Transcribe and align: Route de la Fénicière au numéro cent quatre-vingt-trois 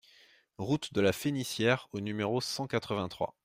Route 0.57 0.93
de 0.95 1.01
la 1.01 1.13
Fénicière 1.13 1.87
au 1.91 1.99
numéro 1.99 2.41
cent 2.41 2.65
quatre-vingt-trois 2.65 3.35